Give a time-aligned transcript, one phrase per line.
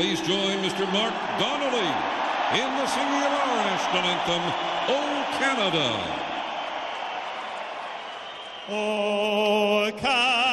[0.00, 0.90] please join Mr.
[0.94, 1.92] Mark Donnelly
[2.58, 4.42] in the singing of our national anthem,
[4.88, 4.98] O
[5.38, 5.88] Canada.
[8.70, 10.49] O Canada,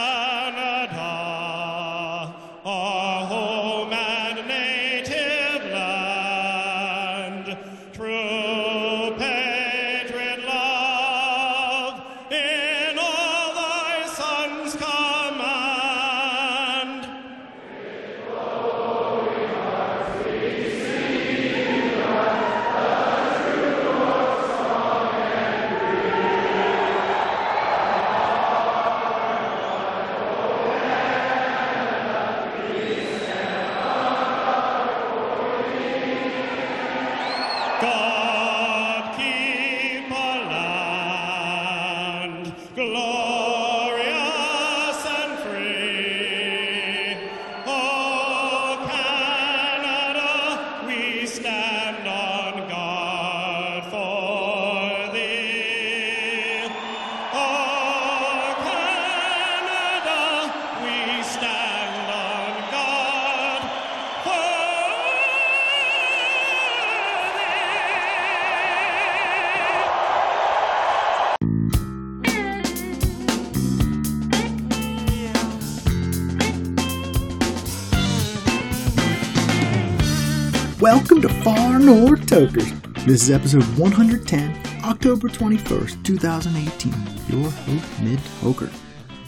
[80.89, 82.71] Welcome to Far North Tokers.
[83.05, 86.93] This is episode 110, October 21st, 2018.
[87.27, 88.69] Your host, Mid Toker.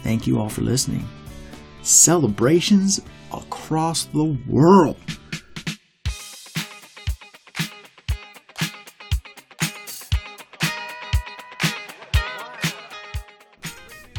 [0.01, 1.05] Thank you all for listening.
[1.81, 3.01] Celebrations
[3.33, 4.95] across the world.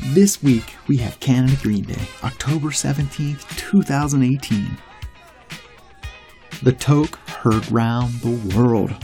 [0.08, 4.76] This week we have Canada Green Day, October 17th, 2018.
[6.62, 8.94] The toke heard round the world.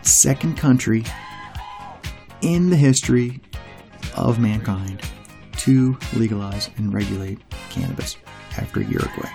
[0.00, 1.04] Second country
[2.40, 3.40] in the history
[4.14, 5.02] of mankind
[5.58, 8.16] to legalize and regulate cannabis
[8.56, 9.28] after Uruguay.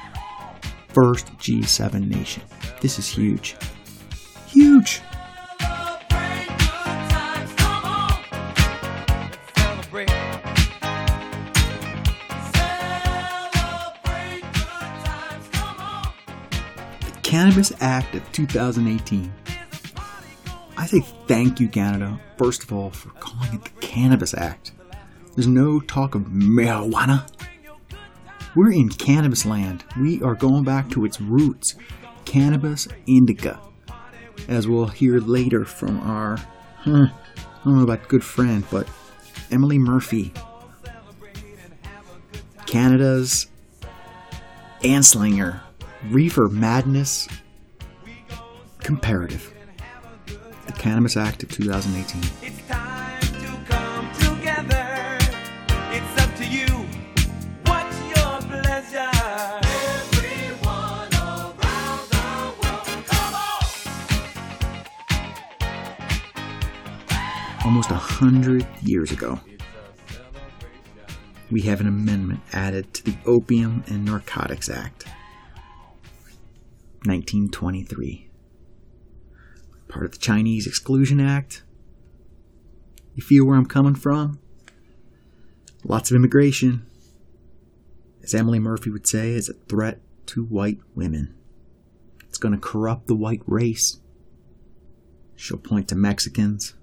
[0.88, 2.42] First G7 nation.
[2.82, 3.56] This is huge.
[4.48, 5.02] Huge!
[17.32, 19.32] Cannabis Act of 2018.
[20.76, 21.00] I say
[21.30, 24.74] thank you, Canada, first of all, for calling it the Cannabis Act.
[25.34, 27.26] There's no talk of marijuana.
[28.54, 29.86] We're in cannabis land.
[29.98, 31.76] We are going back to its roots,
[32.26, 33.62] cannabis indica.
[34.50, 36.36] As we'll hear later from our,
[36.80, 38.90] huh, I don't know about good friend, but
[39.50, 40.34] Emily Murphy.
[42.66, 43.48] Canada's
[44.82, 45.62] Anslinger,
[46.10, 47.28] Reefer Madness
[48.80, 49.54] Comparative.
[50.66, 52.22] The Cannabis Act of 2018.
[52.42, 55.18] It's time to come together.
[55.92, 56.66] It's up to you.
[57.66, 59.12] What's your pleasure?
[59.62, 63.66] Everyone around the world, come on!
[67.66, 69.40] almost a hundred years ago.
[71.52, 75.06] We have an amendment added to the Opium and Narcotics Act,
[77.04, 78.30] 1923.
[79.88, 81.64] Part of the Chinese Exclusion Act.
[83.16, 84.40] You feel where I'm coming from?
[85.84, 86.86] Lots of immigration.
[88.24, 91.36] As Emily Murphy would say, is a threat to white women.
[92.30, 94.00] It's going to corrupt the white race.
[95.36, 96.76] She'll point to Mexicans,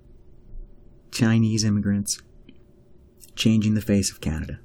[1.13, 2.21] Chinese immigrants,
[3.37, 4.59] changing the face of Canada.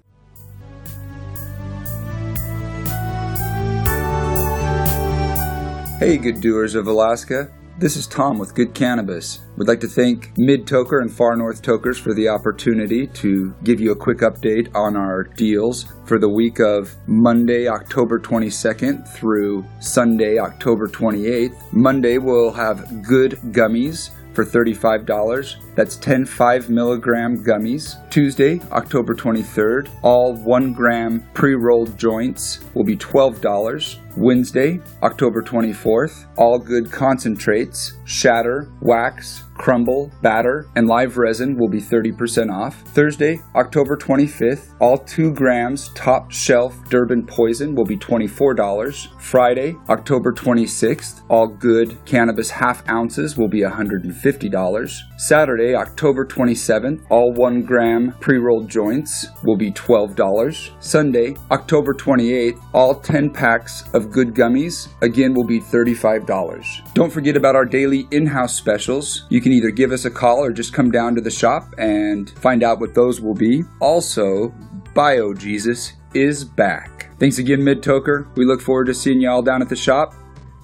[5.99, 7.49] Hey, good doers of Alaska.
[7.77, 9.39] This is Tom with Good Cannabis.
[9.55, 13.79] We'd like to thank Mid Toker and Far North Tokers for the opportunity to give
[13.79, 19.63] you a quick update on our deals for the week of Monday, October 22nd through
[19.79, 21.71] Sunday, October 28th.
[21.71, 25.55] Monday, we'll have good gummies for $35.
[25.75, 27.97] That's 10 5 milligram gummies.
[28.09, 33.99] Tuesday, October 23rd, all 1 gram pre rolled joints will be $12.
[34.17, 41.81] Wednesday, October 24th, all good concentrates, shatter, wax, crumble, batter, and live resin will be
[41.81, 42.81] 30% off.
[42.81, 49.19] Thursday, October 25th, all 2 grams top shelf Durban poison will be $24.
[49.19, 54.99] Friday, October 26th, all good cannabis half ounces will be $150.
[55.23, 60.83] Saturday, October 27th, all 1 gram pre rolled joints will be $12.
[60.83, 66.93] Sunday, October 28th, all 10 packs of good gummies again will be $35.
[66.93, 69.25] Don't forget about our daily in house specials.
[69.29, 72.29] You can either give us a call or just come down to the shop and
[72.31, 73.63] find out what those will be.
[73.79, 74.53] Also,
[74.93, 77.07] Bio Jesus is back.
[77.17, 78.27] Thanks again, Mid Toker.
[78.35, 80.13] We look forward to seeing you all down at the shop.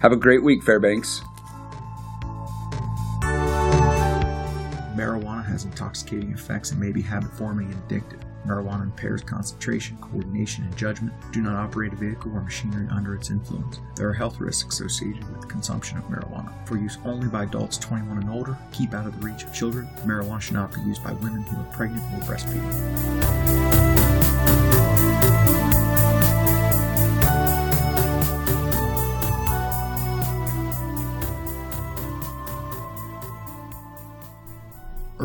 [0.01, 1.21] Have a great week, Fairbanks.
[5.59, 8.21] Has intoxicating effects and may be habit forming and addictive.
[8.47, 11.13] Marijuana impairs concentration, coordination, and judgment.
[11.33, 13.81] Do not operate a vehicle or machinery under its influence.
[13.95, 16.53] There are health risks associated with the consumption of marijuana.
[16.65, 19.89] For use only by adults 21 and older, keep out of the reach of children.
[20.05, 23.68] Marijuana should not be used by women who are pregnant or breastfeeding.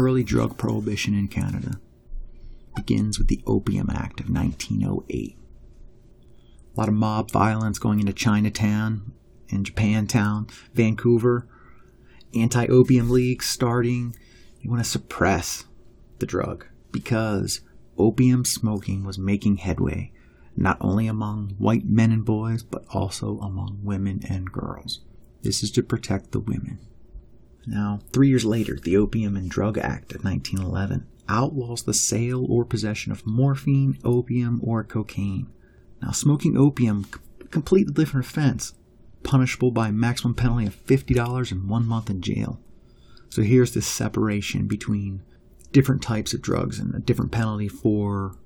[0.05, 1.81] Early drug prohibition in Canada
[2.77, 5.39] begins with the Opium Act of 1908.
[6.77, 9.15] A lot of mob violence going into Chinatown
[9.51, 11.49] and Japantown, Vancouver,
[12.35, 14.15] anti opium leagues starting.
[14.61, 15.65] You want to suppress
[16.19, 17.63] the drug because
[17.97, 20.13] opium smoking was making headway
[20.55, 25.01] not only among white men and boys, but also among women and girls.
[25.41, 26.79] This is to protect the women.
[27.67, 32.65] Now, three years later, the Opium and Drug Act of 1911 outlaws the sale or
[32.65, 35.49] possession of morphine, opium, or cocaine.
[36.03, 37.07] Now, smoking opium,
[37.51, 38.75] completely different offense,
[39.23, 42.61] punishable by a maximum penalty of $50 and one month in jail.
[43.31, 45.23] So here's this separation between
[45.73, 48.37] different types of drugs and a different penalty for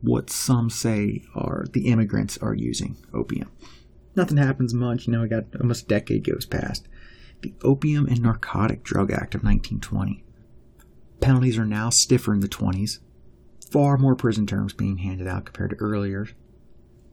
[0.00, 3.50] what some say are the immigrants are using opium.
[4.14, 6.88] Nothing happens much, you know, we got almost a decade goes past
[7.42, 10.24] the Opium and Narcotic Drug Act of 1920.
[11.20, 12.98] Penalties are now stiffer in the 20s,
[13.70, 16.28] far more prison terms being handed out compared to earlier.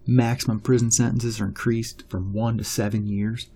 [0.07, 3.50] Maximum prison sentences are increased from one to seven years,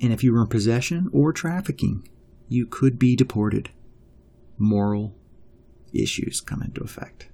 [0.00, 2.08] and if you were in possession or trafficking,
[2.48, 3.70] you could be deported.
[4.58, 5.14] Moral
[5.92, 7.28] issues come into effect.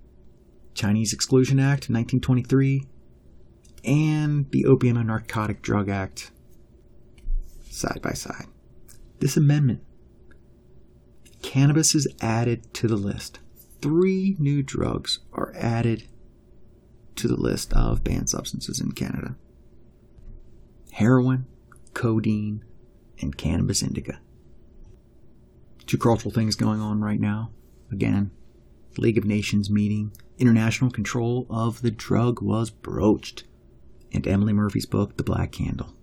[0.74, 2.86] Chinese Exclusion Act 1923
[3.84, 6.30] and the Opium and Narcotic Drug Act
[7.70, 8.46] side by side.
[9.22, 9.84] This amendment,
[11.42, 13.38] cannabis is added to the list.
[13.80, 16.08] Three new drugs are added
[17.14, 19.36] to the list of banned substances in Canada
[20.90, 21.46] heroin,
[21.94, 22.64] codeine,
[23.20, 24.18] and cannabis indica.
[25.86, 27.52] Two cultural things going on right now.
[27.92, 28.32] Again,
[28.98, 33.44] League of Nations meeting, international control of the drug was broached,
[34.12, 35.94] and Emily Murphy's book, The Black Candle.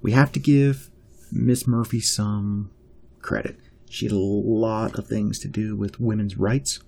[0.00, 0.90] We have to give
[1.32, 2.70] Miss Murphy some
[3.20, 3.58] credit.
[3.88, 6.80] She had a lot of things to do with women's rights.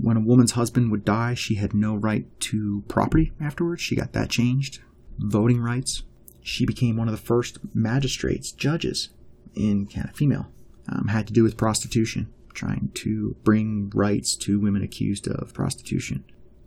[0.00, 3.82] When a woman's husband would die, she had no right to property afterwards.
[3.82, 4.80] She got that changed.
[5.18, 6.02] Voting rights.
[6.42, 9.10] She became one of the first magistrates, judges
[9.54, 10.46] in Canada, female.
[10.88, 16.24] Um, had to do with prostitution, trying to bring rights to women accused of prostitution.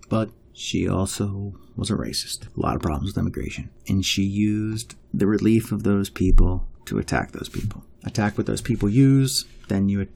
[0.09, 2.56] But she also was a racist.
[2.56, 3.71] A lot of problems with immigration.
[3.88, 7.83] And she used the relief of those people to attack those people.
[8.04, 10.07] Attack what those people use, then you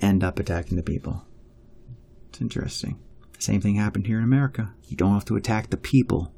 [0.00, 1.24] end up attacking the people.
[2.28, 2.98] It's interesting.
[3.38, 4.74] Same thing happened here in America.
[4.86, 6.32] You don't have to attack the people,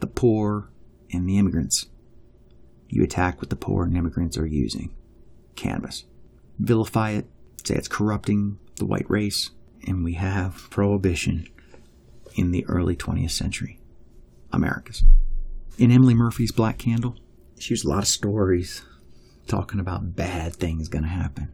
[0.00, 0.70] the poor,
[1.12, 1.86] and the immigrants.
[2.88, 4.94] You attack what the poor and immigrants are using
[5.56, 6.04] cannabis.
[6.58, 7.26] Vilify it,
[7.64, 9.50] say it's corrupting the white race,
[9.86, 11.48] and we have prohibition
[12.34, 13.80] in the early 20th century.
[14.52, 15.04] Americas.
[15.78, 17.16] In Emily Murphy's Black Candle,
[17.58, 18.82] she used a lot of stories
[19.46, 21.52] talking about bad things going to happen.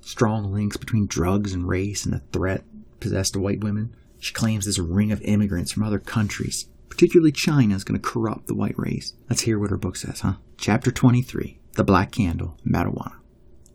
[0.00, 2.64] Strong links between drugs and race and the threat
[3.00, 3.94] possessed to white women.
[4.18, 8.46] She claims a ring of immigrants from other countries, particularly China, is going to corrupt
[8.46, 9.14] the white race.
[9.28, 10.34] Let's hear what her book says, huh?
[10.56, 13.16] Chapter 23 The Black Candle, Marijuana,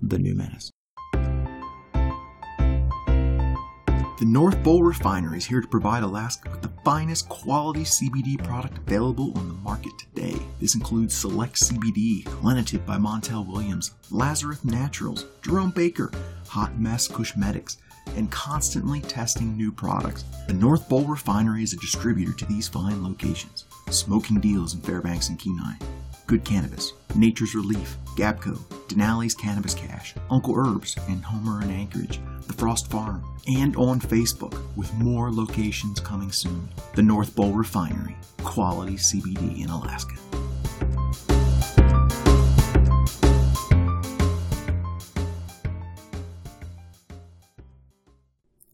[0.01, 0.71] The New Menace.
[4.21, 8.77] The North Bowl Refinery is here to provide Alaska with the finest quality CBD product
[8.77, 10.39] available on the market today.
[10.59, 16.11] This includes Select CBD, Lenitive by Montel Williams, Lazarus Naturals, Jerome Baker,
[16.49, 17.79] Hot Mess Cosmetics,
[18.15, 20.23] and constantly testing new products.
[20.45, 23.65] The North Bowl Refinery is a distributor to these fine locations.
[23.89, 25.73] Smoking deals in Fairbanks and Kenai.
[26.31, 28.55] Good Cannabis, Nature's Relief, Gapco,
[28.87, 34.57] Denali's Cannabis Cache, Uncle Herbs, and Homer and Anchorage, The Frost Farm, and on Facebook
[34.77, 36.69] with more locations coming soon.
[36.95, 40.15] The North Bowl Refinery, quality CBD in Alaska.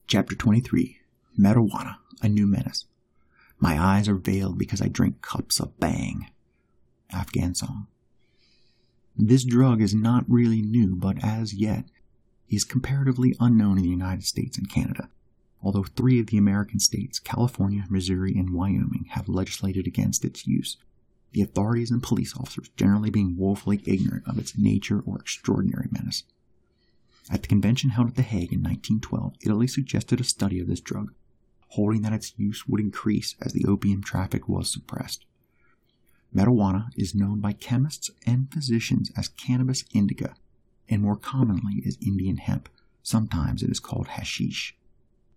[0.06, 1.00] Chapter 23
[1.40, 2.86] Marijuana, a New Menace.
[3.58, 6.28] My eyes are veiled because I drink cups of bhang.
[7.12, 7.88] Afghan song.
[9.16, 11.86] This drug is not really new, but as yet
[12.50, 15.10] is comparatively unknown in the United States and Canada,
[15.62, 20.78] although three of the American states, California, Missouri, and Wyoming, have legislated against its use,
[21.32, 26.24] the authorities and police officers generally being woefully ignorant of its nature or extraordinary menace.
[27.30, 30.80] At the convention held at The Hague in 1912, Italy suggested a study of this
[30.80, 31.14] drug,
[31.70, 35.26] holding that its use would increase as the opium traffic was suppressed.
[36.38, 40.36] Marijuana is known by chemists and physicians as cannabis indica,
[40.88, 42.70] and more commonly as Indian hemp.
[43.02, 44.78] Sometimes it is called hashish.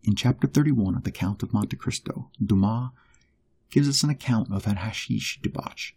[0.05, 2.91] In chapter 31 of The Count of Monte Cristo, Dumas
[3.71, 5.95] gives us an account of an hashish debauch.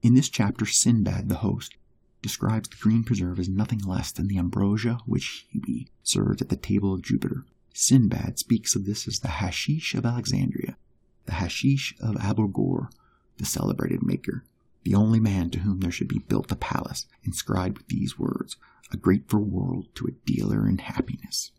[0.00, 1.74] In this chapter, Sinbad, the host,
[2.22, 6.56] describes the green preserve as nothing less than the ambrosia which Hebe served at the
[6.56, 7.44] table of Jupiter.
[7.74, 10.78] Sinbad speaks of this as the hashish of Alexandria,
[11.26, 12.88] the hashish of Abu Ghor,
[13.38, 14.44] the celebrated maker,
[14.84, 18.56] the only man to whom there should be built a palace inscribed with these words,
[18.92, 21.50] a grateful world to a dealer in happiness.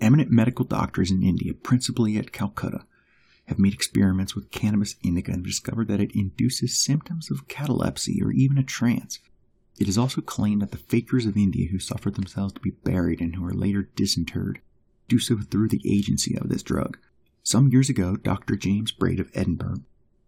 [0.00, 2.84] Eminent medical doctors in India, principally at Calcutta,
[3.46, 8.32] have made experiments with cannabis indica and discovered that it induces symptoms of catalepsy or
[8.32, 9.18] even a trance.
[9.78, 13.20] It is also claimed that the fakers of India who suffered themselves to be buried
[13.20, 14.60] and who are later disinterred
[15.08, 16.98] do so through the agency of this drug.
[17.42, 18.56] Some years ago, Dr.
[18.56, 19.82] James Braid of Edinburgh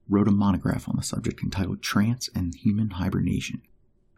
[0.08, 3.62] wrote a monograph on the subject entitled Trance and Human Hibernation,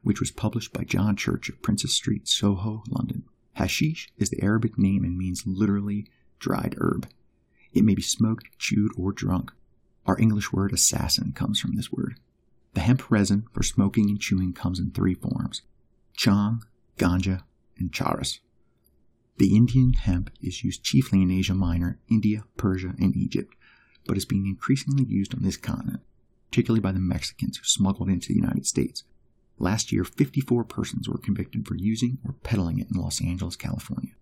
[0.03, 3.25] which was published by John Church of Princess Street, Soho, London.
[3.55, 6.07] Hashish is the Arabic name and means literally
[6.39, 7.09] dried herb.
[7.73, 9.53] It may be smoked, chewed, or drunk.
[10.07, 12.19] Our English word assassin comes from this word.
[12.75, 15.63] The hemp resin for smoking and chewing comes in three forms
[16.15, 16.63] chang,
[16.99, 17.43] ganja,
[17.79, 18.41] and charas.
[19.39, 23.55] The Indian hemp is used chiefly in Asia Minor, India, Persia, and Egypt,
[24.07, 26.01] but is being increasingly used on this continent,
[26.51, 29.05] particularly by the Mexicans who smuggled into the United States.
[29.59, 34.13] Last year, 54 persons were convicted for using or peddling it in Los Angeles, California.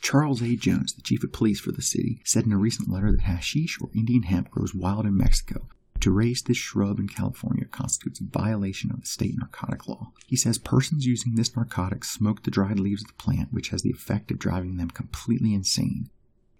[0.00, 0.56] Charles A.
[0.56, 3.78] Jones, the chief of police for the city, said in a recent letter that hashish
[3.80, 5.68] or Indian hemp grows wild in Mexico.
[6.00, 10.12] To raise this shrub in California constitutes a violation of the state narcotic law.
[10.26, 13.82] He says persons using this narcotic smoke the dried leaves of the plant, which has
[13.82, 16.08] the effect of driving them completely insane.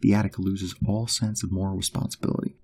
[0.00, 2.56] The addict loses all sense of moral responsibility.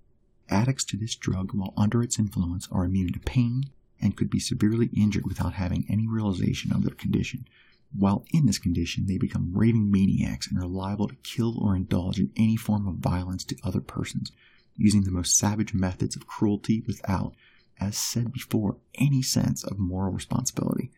[0.49, 3.65] Addicts to this drug, while under its influence, are immune to pain
[3.99, 7.47] and could be severely injured without having any realization of their condition.
[7.93, 12.19] While in this condition, they become raving maniacs and are liable to kill or indulge
[12.19, 14.31] in any form of violence to other persons,
[14.75, 17.33] using the most savage methods of cruelty without,
[17.79, 20.91] as said before, any sense of moral responsibility.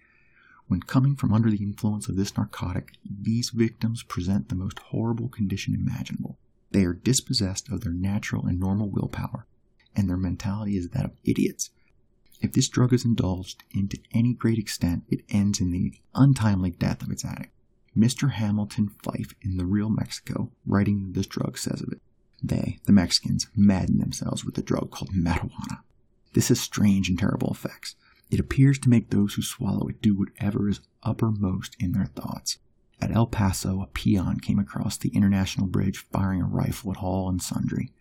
[0.67, 5.27] When coming from under the influence of this narcotic, these victims present the most horrible
[5.27, 6.37] condition imaginable.
[6.71, 9.47] They are dispossessed of their natural and normal willpower,
[9.95, 11.71] and their mentality is that of idiots.
[12.41, 16.71] If this drug is indulged in to any great extent, it ends in the untimely
[16.71, 17.51] death of its addict.
[17.97, 18.31] Mr.
[18.31, 22.01] Hamilton Fyfe in The Real Mexico, writing this drug, says of it
[22.41, 25.79] They, the Mexicans, madden themselves with a drug called marijuana.
[26.33, 27.95] This has strange and terrible effects.
[28.29, 32.59] It appears to make those who swallow it do whatever is uppermost in their thoughts.
[33.01, 37.29] At El Paso, a peon came across the International Bridge firing a rifle at all
[37.29, 37.91] and sundry.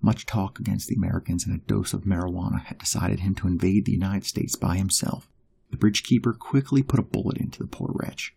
[0.00, 3.84] Much talk against the Americans and a dose of marijuana had decided him to invade
[3.84, 5.28] the United States by himself.
[5.70, 8.34] The bridge keeper quickly put a bullet into the poor wretch.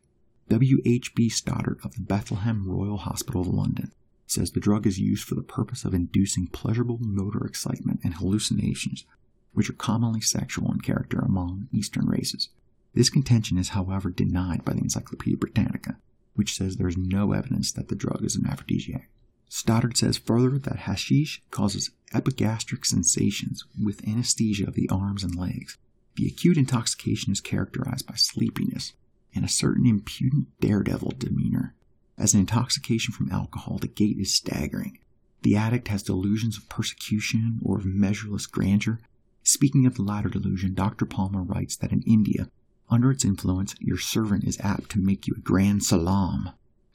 [0.49, 0.81] W.
[0.85, 1.15] H.
[1.15, 1.29] B.
[1.29, 3.91] Stoddard of the Bethlehem Royal Hospital of London
[4.27, 9.05] says the drug is used for the purpose of inducing pleasurable motor excitement and hallucinations,
[9.53, 12.49] which are commonly sexual in character among Eastern races.
[12.93, 15.97] This contention is, however, denied by the Encyclopedia Britannica,
[16.35, 19.09] which says there is no evidence that the drug is an aphrodisiac.
[19.49, 25.77] Stoddard says further that hashish causes epigastric sensations with anesthesia of the arms and legs.
[26.15, 28.93] The acute intoxication is characterized by sleepiness
[29.35, 31.73] and a certain impudent daredevil demeanor.
[32.17, 34.99] As an intoxication from alcohol, the gait is staggering.
[35.41, 38.99] The addict has delusions of persecution or of measureless grandeur.
[39.43, 41.05] Speaking of the latter delusion, Dr.
[41.05, 42.49] Palmer writes that in India,
[42.91, 46.51] under its influence, your servant is apt to make you a grand salam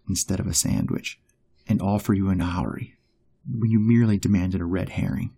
[0.09, 1.19] instead of a sandwich,
[1.67, 2.95] and offer you an houri
[3.51, 5.33] when you merely demanded a red herring.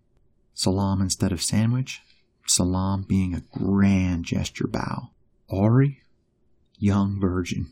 [0.54, 2.02] Salam instead of sandwich,
[2.46, 5.10] salam being a grand gesture bow.
[5.48, 6.02] Houri,
[6.78, 7.70] young virgin.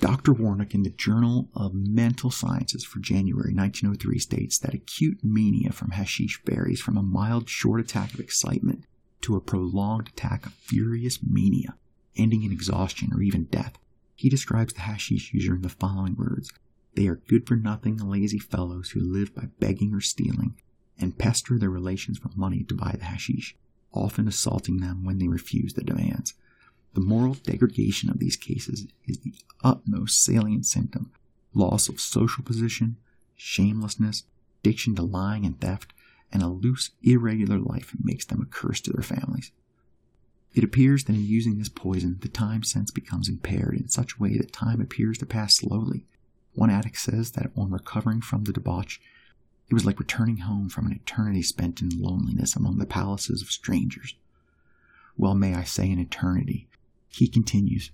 [0.00, 0.34] Dr.
[0.34, 5.92] Warnock in the Journal of Mental Sciences for January 1903 states that acute mania from
[5.92, 8.84] hashish varies from a mild short attack of excitement
[9.22, 11.76] to a prolonged attack of furious mania,
[12.16, 13.78] ending in exhaustion or even death.
[14.14, 16.52] He describes the hashish user in the following words
[16.94, 20.54] They are good for nothing, lazy fellows who live by begging or stealing
[20.98, 23.56] and pester their relations for money to buy the hashish,
[23.92, 26.34] often assaulting them when they refuse the demands.
[26.94, 31.12] The moral degradation of these cases is the utmost salient symptom
[31.56, 32.96] loss of social position,
[33.34, 34.24] shamelessness,
[34.60, 35.92] addiction to lying and theft,
[36.32, 39.52] and a loose, irregular life makes them a curse to their families.
[40.54, 44.22] It appears that in using this poison, the time sense becomes impaired in such a
[44.22, 46.04] way that time appears to pass slowly.
[46.54, 48.98] One addict says that on recovering from the debauch,
[49.68, 53.50] it was like returning home from an eternity spent in loneliness among the palaces of
[53.50, 54.14] strangers.
[55.18, 56.68] Well, may I say an eternity.
[57.08, 57.90] He continues,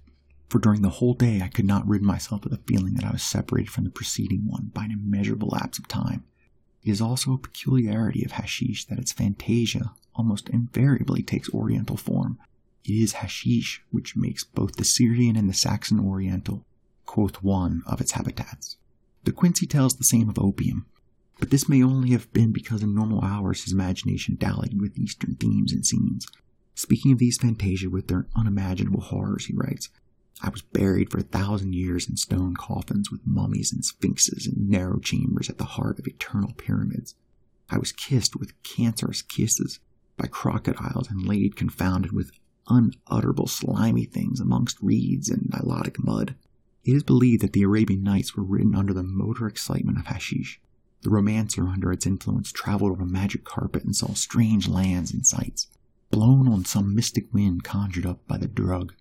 [0.48, 3.12] for during the whole day I could not rid myself of the feeling that I
[3.12, 6.24] was separated from the preceding one by an immeasurable lapse of time.
[6.84, 12.38] It is also a peculiarity of hashish that its fantasia almost invariably takes oriental form.
[12.84, 16.64] It is hashish which makes both the Syrian and the Saxon Oriental,
[17.06, 18.76] quoth one of its habitats.
[19.24, 20.86] De Quincey tells the same of opium,
[21.38, 25.36] but this may only have been because in normal hours his imagination dallied with Eastern
[25.36, 26.26] themes and scenes.
[26.74, 29.88] Speaking of these fantasia with their unimaginable horrors, he writes,
[30.40, 34.68] I was buried for a thousand years in stone coffins with mummies and sphinxes in
[34.68, 37.14] narrow chambers at the heart of eternal pyramids.
[37.70, 39.78] I was kissed with cancerous kisses
[40.16, 42.32] by crocodiles and laid confounded with
[42.68, 46.34] unutterable slimy things amongst reeds and nilotic mud.
[46.84, 50.60] It is believed that the Arabian Nights were written under the motor excitement of hashish.
[51.02, 55.26] The romancer, under its influence, traveled on a magic carpet and saw strange lands and
[55.26, 55.68] sights,
[56.10, 58.94] blown on some mystic wind conjured up by the drug.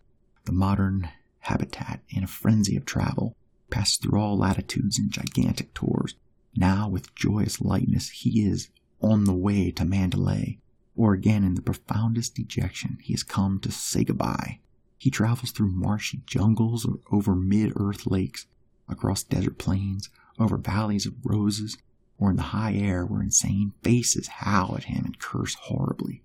[0.46, 1.10] The modern
[1.42, 3.36] habitat, in a frenzy of travel,
[3.70, 6.16] passes through all latitudes in gigantic tours.
[6.56, 8.70] Now, with joyous lightness, he is
[9.02, 10.60] on the way to Mandalay,
[10.96, 14.60] or again in the profoundest dejection, he has come to say goodbye.
[14.98, 18.46] He travels through marshy jungles or over mid earth lakes,
[18.88, 21.78] across desert plains, over valleys of roses,
[22.20, 26.22] or in the high air where insane faces howl at him and curse horribly.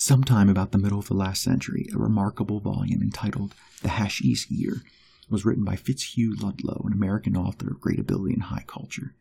[0.00, 4.84] Sometime about the middle of the last century, a remarkable volume entitled The Hashish Eater
[5.28, 9.16] was written by Fitzhugh Ludlow, an American author of great ability and high culture.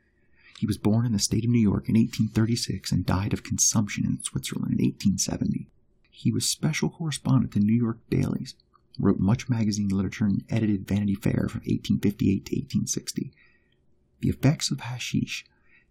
[0.60, 4.06] He was born in the state of New York in 1836 and died of consumption
[4.06, 5.66] in Switzerland in 1870.
[6.12, 8.54] He was special correspondent to New York dailies,
[9.00, 13.32] wrote much magazine literature, and edited Vanity Fair from 1858 to 1860.
[14.20, 15.44] The effects of hashish,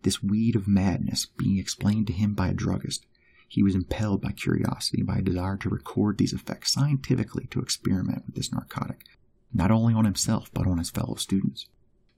[0.03, 3.05] this weed of madness, being explained to him by a druggist,
[3.49, 7.61] he was impelled by curiosity and by a desire to record these effects scientifically to
[7.61, 9.05] experiment with this narcotic,
[9.53, 11.69] not only on himself but on his fellow students.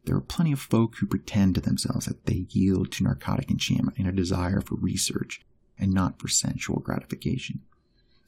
[0.04, 3.98] There are plenty of folk who pretend to themselves that they yield to narcotic enchantment
[3.98, 5.42] in a desire for research
[5.78, 7.60] and not for sensual gratification,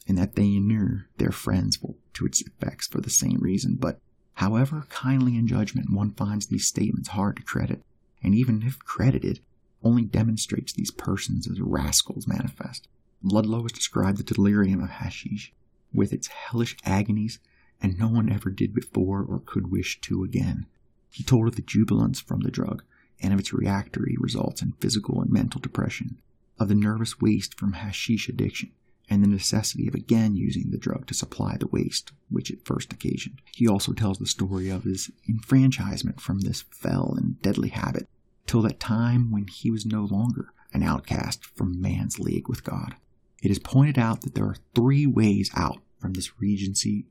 [0.06, 1.78] and that they inure their friends
[2.12, 3.76] to its effects for the same reason.
[3.76, 3.98] But,
[4.34, 7.82] however kindly in judgment one finds these statements hard to credit,
[8.22, 9.40] and even if credited,
[9.83, 12.88] only demonstrates these persons as rascals manifest.
[13.23, 15.53] Ludlow has described the delirium of hashish,
[15.93, 17.38] with its hellish agonies,
[17.83, 20.66] and no one ever did before or could wish to again.
[21.11, 22.83] He told of the jubilance from the drug,
[23.23, 26.19] and of its reactory results in physical and mental depression,
[26.59, 28.71] of the nervous waste from hashish addiction,
[29.09, 32.93] and the necessity of again using the drug to supply the waste which it first
[32.93, 33.43] occasioned.
[33.53, 38.09] He also tells the story of his enfranchisement from this fell and deadly habit,
[38.50, 42.96] till that time when he was no longer an outcast from man's league with God.
[43.40, 47.06] It is pointed out that there are three ways out from this regency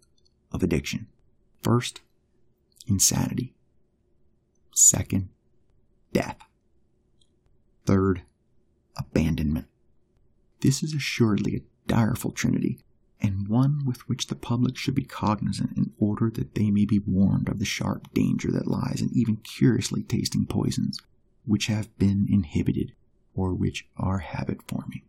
[0.52, 1.08] of addiction.
[1.63, 2.02] First,
[2.88, 3.54] insanity.
[4.75, 5.30] Second,
[6.12, 6.36] death.
[7.86, 8.23] Third,
[8.97, 9.67] abandonment.
[10.60, 12.80] This is assuredly a direful trinity,
[13.21, 16.99] and one with which the public should be cognizant in order that they may be
[16.99, 20.99] warned of the sharp danger that lies in even curiously tasting poisons
[21.50, 22.94] which have been inhibited
[23.34, 25.02] or which are habit forming.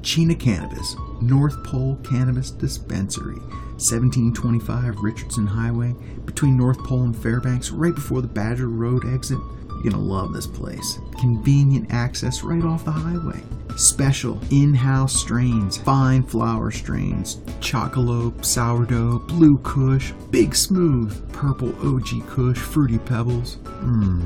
[0.00, 3.38] Chena Cannabis, North Pole Cannabis Dispensary,
[3.80, 9.38] 1725 Richardson Highway, between North Pole and Fairbanks, right before the Badger Road exit.
[9.84, 10.98] You're gonna love this place.
[11.20, 13.42] Convenient access right off the highway.
[13.76, 22.56] Special in-house strains, fine flower strains, Chocolope, sourdough, blue kush, big smooth, purple OG kush,
[22.56, 23.56] fruity pebbles.
[23.82, 24.24] Mmm.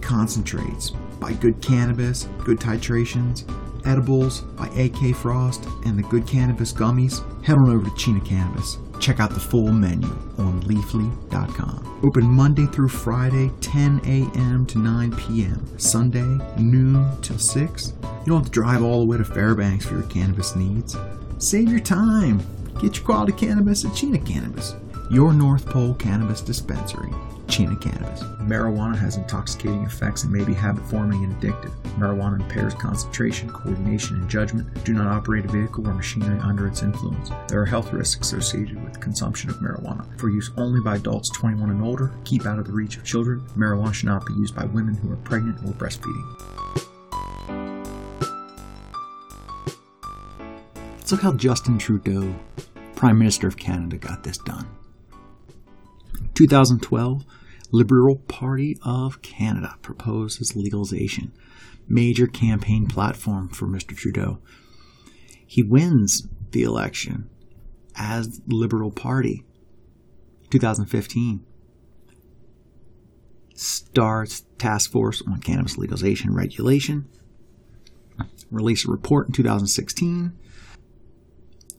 [0.00, 3.50] Concentrates by Good Cannabis, Good Titrations,
[3.84, 8.78] edibles by AK Frost, and the Good Cannabis gummies, head on over to Chena Cannabis.
[9.00, 12.00] Check out the full menu on leafly.com.
[12.04, 14.66] Open Monday through Friday, 10 a.m.
[14.66, 15.78] to 9 p.m.
[15.78, 17.92] Sunday, noon till 6.
[18.02, 20.96] You don't have to drive all the way to Fairbanks for your cannabis needs.
[21.38, 22.42] Save your time.
[22.80, 24.74] Get your quality cannabis at Chena Cannabis.
[25.10, 27.10] Your North Pole Cannabis Dispensary,
[27.46, 28.22] Chena Cannabis.
[28.42, 31.72] Marijuana has intoxicating effects and may be habit forming and addictive.
[31.98, 34.84] Marijuana impairs concentration, coordination, and judgment.
[34.84, 37.30] Do not operate a vehicle or machinery under its influence.
[37.48, 40.18] There are health risks associated with consumption of marijuana.
[40.18, 43.40] For use only by adults 21 and older, keep out of the reach of children.
[43.56, 46.54] Marijuana should not be used by women who are pregnant or breastfeeding.
[50.96, 52.34] Let's look how Justin Trudeau,
[52.96, 54.66] Prime Minister of Canada, got this done.
[56.34, 57.24] 2012,
[57.70, 61.32] Liberal Party of Canada proposes legalization.
[61.88, 63.96] Major campaign platform for Mr.
[63.96, 64.38] Trudeau.
[65.46, 67.28] He wins the election
[67.96, 69.44] as Liberal Party.
[70.50, 71.44] 2015
[73.54, 77.08] starts task force on cannabis legalization regulation.
[78.50, 80.32] Release a report in 2016.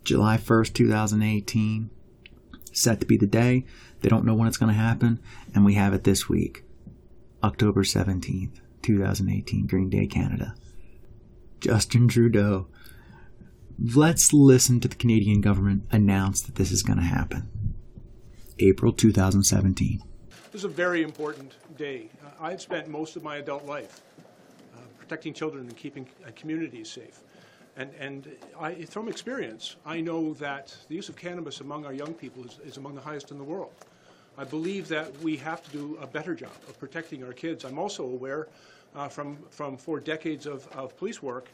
[0.03, 1.89] July 1st, 2018.
[2.71, 3.65] Set to be the day.
[4.05, 5.19] They don't know when it's going to happen,
[5.55, 6.63] and we have it this week,
[7.43, 10.53] October 17th, 2018, Green Day, Canada.
[11.59, 12.67] Justin Trudeau.
[13.79, 17.49] Let's listen to the Canadian government announce that this is going to happen.
[18.59, 20.03] April 2017.
[20.51, 22.11] This is a very important day.
[22.23, 24.01] Uh, I've spent most of my adult life
[24.75, 27.21] uh, protecting children and keeping uh, communities safe.
[27.75, 32.13] And, and I, from experience, I know that the use of cannabis among our young
[32.13, 33.73] people is, is among the highest in the world.
[34.37, 37.63] I believe that we have to do a better job of protecting our kids.
[37.63, 38.47] I'm also aware
[38.93, 41.47] uh, from, from four decades of, of police work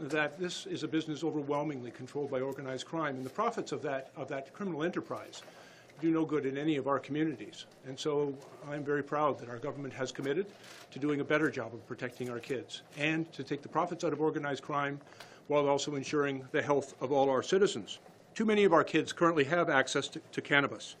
[0.00, 4.10] that this is a business overwhelmingly controlled by organized crime, and the profits of that,
[4.16, 5.42] of that criminal enterprise
[6.00, 7.66] do no good in any of our communities.
[7.86, 8.34] And so
[8.68, 10.46] I'm very proud that our government has committed
[10.90, 14.12] to doing a better job of protecting our kids and to take the profits out
[14.12, 15.00] of organized crime
[15.46, 18.00] while also ensuring the health of all our citizens.
[18.34, 20.96] Too many of our kids currently have access to, to cannabis,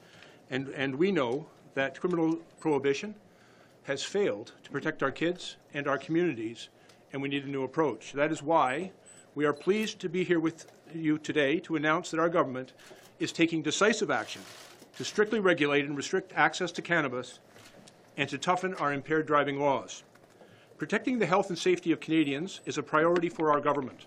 [0.50, 3.14] and, and we know that criminal prohibition
[3.84, 6.68] has failed to protect our kids and our communities,
[7.12, 8.12] and we need a new approach.
[8.12, 8.92] That is why
[9.34, 12.72] we are pleased to be here with you today to announce that our government
[13.18, 14.42] is taking decisive action
[14.96, 17.40] to strictly regulate and restrict access to cannabis
[18.16, 20.04] and to toughen our impaired driving laws.
[20.78, 24.06] Protecting the health and safety of Canadians is a priority for our government.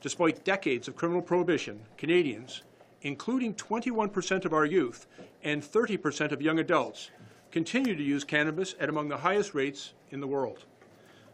[0.00, 2.62] Despite decades of criminal prohibition, Canadians,
[3.04, 5.06] including 21% of our youth
[5.44, 7.10] and 30% of young adults,
[7.52, 10.64] continue to use cannabis at among the highest rates in the world.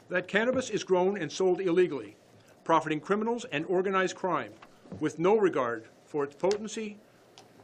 [0.08, 2.16] That cannabis is grown and sold illegally,
[2.64, 4.52] profiting criminals and organized crime
[4.98, 6.98] with no regard for its potency,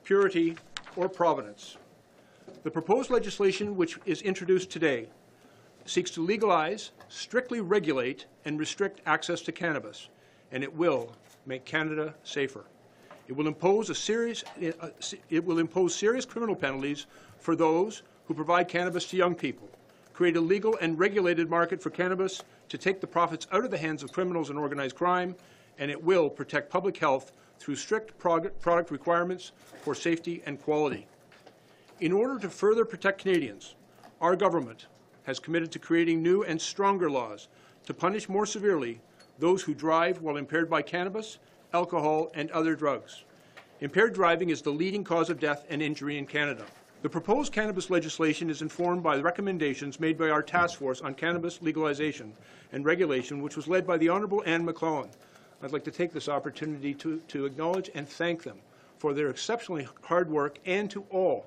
[0.04, 0.56] purity,
[0.94, 1.76] or provenance.
[2.62, 5.08] The proposed legislation, which is introduced today,
[5.84, 10.08] seeks to legalize, strictly regulate, and restrict access to cannabis,
[10.52, 11.12] and it will
[11.44, 12.64] make Canada safer.
[13.28, 14.44] It will impose a serious,
[14.80, 14.88] uh,
[15.30, 17.06] it will impose serious criminal penalties
[17.38, 19.68] for those who provide cannabis to young people,
[20.12, 23.78] create a legal and regulated market for cannabis to take the profits out of the
[23.78, 25.34] hands of criminals and organized crime,
[25.78, 31.06] and it will protect public health through strict product requirements for safety and quality.
[32.00, 33.74] In order to further protect Canadians,
[34.20, 34.86] our government
[35.24, 37.48] has committed to creating new and stronger laws
[37.86, 39.00] to punish more severely
[39.38, 41.38] those who drive while impaired by cannabis,
[41.72, 43.24] alcohol, and other drugs.
[43.80, 46.64] Impaired driving is the leading cause of death and injury in Canada.
[47.02, 51.14] The proposed cannabis legislation is informed by the recommendations made by our task force on
[51.14, 52.32] cannabis legalization
[52.72, 55.10] and regulation, which was led by the Honourable Anne McLellan.
[55.62, 58.58] I'd like to take this opportunity to, to acknowledge and thank them
[58.98, 61.46] for their exceptionally hard work and to all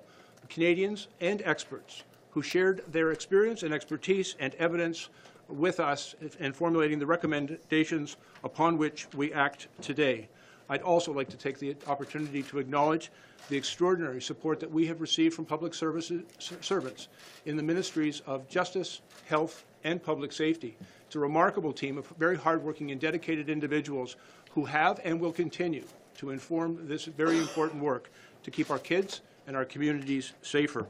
[0.49, 5.09] Canadians and experts who shared their experience and expertise and evidence
[5.49, 10.29] with us in formulating the recommendations upon which we act today.
[10.69, 13.11] I'd also like to take the opportunity to acknowledge
[13.49, 16.21] the extraordinary support that we have received from public services,
[16.61, 17.07] servants
[17.45, 20.77] in the ministries of justice, health, and public safety.
[21.07, 24.15] It's a remarkable team of very hardworking and dedicated individuals
[24.51, 25.85] who have and will continue
[26.17, 28.11] to inform this very important work
[28.43, 30.85] to keep our kids and our communities safer.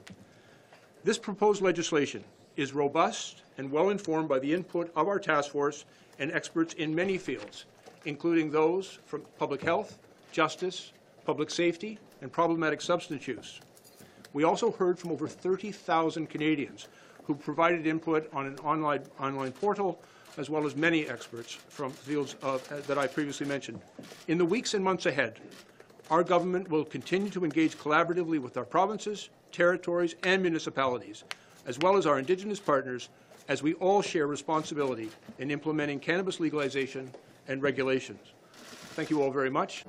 [1.06, 2.24] This proposed legislation
[2.60, 5.86] is robust and well informed by the input of our task force
[6.20, 7.64] and experts in many fields,
[8.04, 9.98] including those from public health,
[10.34, 10.92] justice,
[11.26, 13.62] public safety, and problematic substance use.
[14.34, 16.90] We also heard from over 30,000 Canadians
[17.24, 20.02] who provided input on an online, online portal,
[20.38, 23.80] as well as many experts from fields of, uh, that I previously mentioned.
[24.28, 25.40] In the weeks and months ahead,
[26.12, 31.24] our government will continue to engage collaboratively with our provinces, territories, and municipalities,
[31.70, 33.10] as well as our Indigenous partners,
[33.48, 37.10] as we all share responsibility in implementing cannabis legalization
[37.48, 38.20] and regulations.
[38.96, 39.86] Thank you all very much.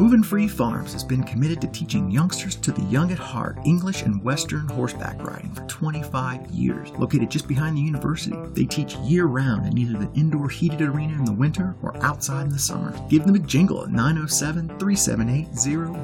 [0.00, 4.00] Moving Free Farms has been committed to teaching youngsters to the young at heart English
[4.00, 6.88] and Western horseback riding for 25 years.
[6.92, 11.12] Located just behind the university, they teach year round in either the indoor heated arena
[11.12, 12.98] in the winter or outside in the summer.
[13.10, 15.48] Give them a jingle at 907 378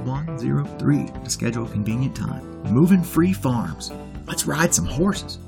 [0.05, 2.45] 0103 to schedule a convenient time.
[2.65, 3.93] Moving Free Farms.
[4.27, 5.39] Let's ride some horses.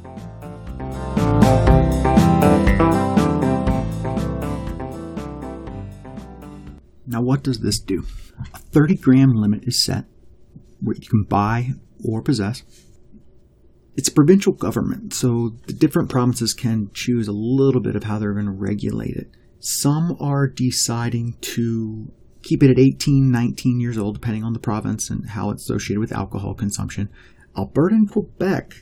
[7.06, 8.06] Now, what does this do?
[8.55, 10.05] A 30 gram limit is set
[10.81, 11.70] where you can buy
[12.05, 12.62] or possess.
[13.96, 18.18] It's a provincial government, so the different provinces can choose a little bit of how
[18.18, 19.31] they're going to regulate it.
[19.59, 25.11] Some are deciding to keep it at 18, 19 years old, depending on the province
[25.11, 27.09] and how it's associated with alcohol consumption.
[27.57, 28.74] Alberta and Quebec,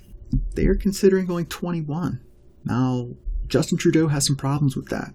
[0.55, 2.21] they are considering going 21.
[2.65, 3.09] Now,
[3.47, 5.15] Justin Trudeau has some problems with that.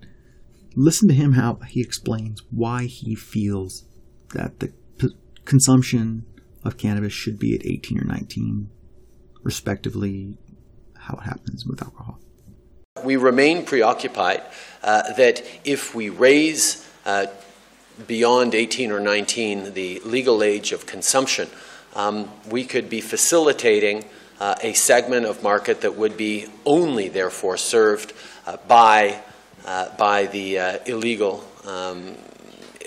[0.75, 3.85] Listen to him how he explains why he feels
[4.33, 5.15] that the p-
[5.45, 6.25] consumption
[6.63, 8.69] of cannabis should be at 18 or 19,
[9.43, 10.37] respectively,
[10.97, 12.19] how it happens with alcohol.
[13.03, 14.43] We remain preoccupied
[14.83, 17.27] uh, that if we raise uh,
[18.07, 21.49] beyond 18 or 19 the legal age of consumption,
[21.95, 24.05] um, we could be facilitating
[24.39, 28.13] uh, a segment of market that would be only, therefore, served
[28.45, 29.21] uh, by,
[29.65, 31.43] uh, by the uh, illegal.
[31.65, 32.15] Um,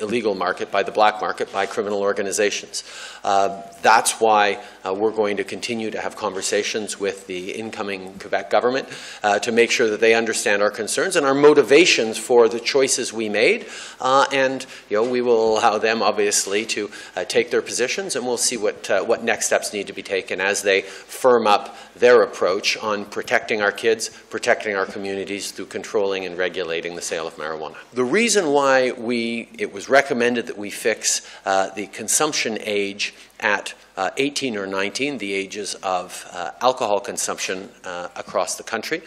[0.04, 2.84] illegal market, by the black market, by criminal organizations.
[3.24, 8.50] Uh, that's why uh, we're going to continue to have conversations with the incoming Quebec
[8.50, 8.88] government
[9.22, 13.12] uh, to make sure that they understand our concerns and our motivations for the choices
[13.12, 13.66] we made.
[14.00, 18.26] Uh, and you know, we will allow them, obviously, to uh, take their positions, and
[18.26, 21.76] we'll see what uh, what next steps need to be taken as they firm up
[21.96, 27.26] their approach on protecting our kids, protecting our communities through controlling and regulating the sale
[27.26, 27.76] of marijuana.
[27.92, 33.74] The reason why we it was recommended that we fix uh, the consumption age at
[33.96, 39.02] uh, 18 or 19, the ages of uh, alcohol consumption uh, across the country,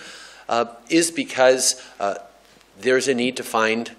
[0.47, 2.15] uh, is because uh,
[2.79, 3.91] there's a need to find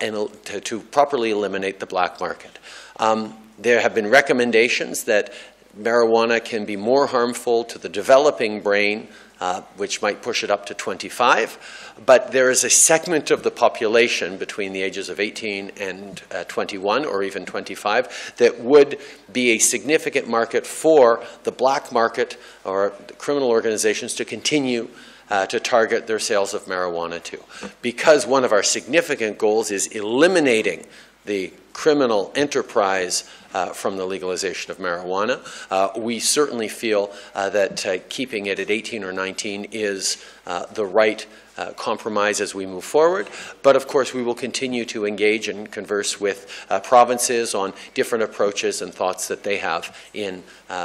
[0.00, 0.14] and
[0.44, 2.58] to, to, properly eliminate the black market.
[3.00, 5.32] Um, there have been recommendations that
[5.76, 9.08] marijuana can be more harmful to the developing brain,
[9.40, 11.94] uh, which might push it up to 25.
[12.04, 16.44] But there is a segment of the population between the ages of 18 and uh,
[16.44, 18.98] 21 or even 25 that would
[19.32, 24.88] be a significant market for the black market or criminal organizations to continue.
[25.32, 27.38] Uh, to target their sales of marijuana to.
[27.82, 30.84] Because one of our significant goals is eliminating
[31.24, 35.40] the criminal enterprise uh, from the legalization of marijuana.
[35.70, 40.66] Uh, we certainly feel uh, that uh, keeping it at 18 or 19 is uh,
[40.66, 43.28] the right uh, compromise as we move forward.
[43.62, 48.80] But of course, we will continue to engage and converse with provinces on different approaches
[48.80, 50.42] and thoughts that they have in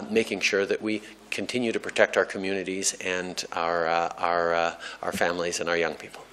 [0.10, 5.70] making sure that we continue to protect our communities and our, our, our families and
[5.70, 6.25] our young people.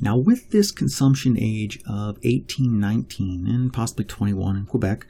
[0.00, 5.06] Now, with this consumption age of 18, 19, and possibly 21 in Quebec,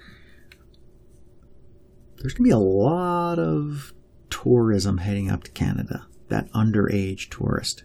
[2.16, 3.92] there's going to be a lot of
[4.30, 7.84] tourism heading up to Canada, that underage tourist.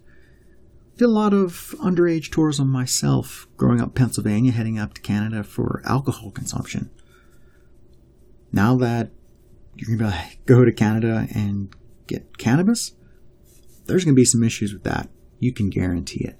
[0.97, 5.43] Did a lot of underage tourism myself growing up in Pennsylvania, heading up to Canada
[5.43, 6.89] for alcohol consumption.
[8.51, 9.11] Now that
[9.75, 11.75] you're going to go to Canada and
[12.07, 12.93] get cannabis,
[13.85, 15.09] there's going to be some issues with that.
[15.39, 16.39] You can guarantee it.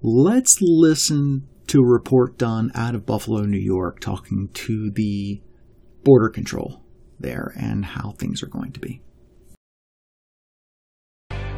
[0.00, 5.42] Let's listen to a report done out of Buffalo, New York, talking to the
[6.04, 6.82] border control
[7.18, 9.02] there and how things are going to be.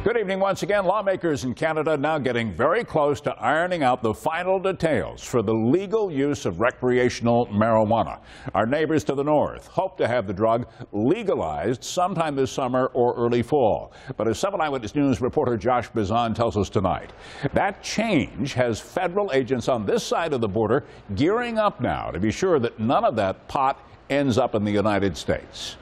[0.03, 0.85] Good evening once again.
[0.85, 5.53] Lawmakers in Canada now getting very close to ironing out the final details for the
[5.53, 8.19] legal use of recreational marijuana.
[8.55, 13.13] Our neighbors to the north hope to have the drug legalized sometime this summer or
[13.13, 13.93] early fall.
[14.17, 17.13] But as 7 Eyewitness News reporter Josh Bazan tells us tonight,
[17.53, 20.83] that change has federal agents on this side of the border
[21.13, 24.71] gearing up now to be sure that none of that pot ends up in the
[24.71, 25.75] United States.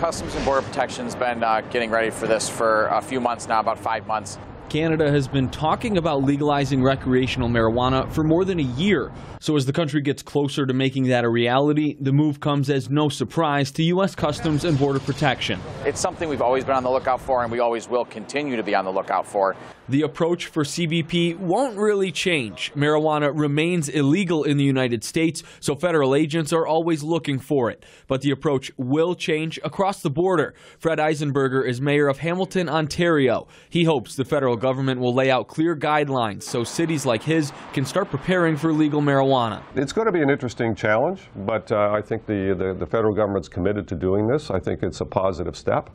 [0.00, 3.60] Customs and Border Protection's been uh, getting ready for this for a few months now,
[3.60, 4.38] about five months.
[4.70, 9.10] Canada has been talking about legalizing recreational marijuana for more than a year.
[9.40, 12.88] So, as the country gets closer to making that a reality, the move comes as
[12.88, 14.14] no surprise to U.S.
[14.14, 15.60] Customs and Border Protection.
[15.84, 18.62] It's something we've always been on the lookout for, and we always will continue to
[18.62, 19.56] be on the lookout for.
[19.88, 22.72] The approach for CBP won't really change.
[22.76, 27.84] Marijuana remains illegal in the United States, so federal agents are always looking for it.
[28.06, 30.54] But the approach will change across the border.
[30.78, 33.48] Fred Eisenberger is mayor of Hamilton, Ontario.
[33.68, 37.84] He hopes the federal government will lay out clear guidelines so cities like his can
[37.84, 39.62] start preparing for legal marijuana.
[39.74, 43.14] It's going to be an interesting challenge, but uh, I think the, the, the federal
[43.14, 44.50] government's committed to doing this.
[44.50, 45.90] I think it's a positive step.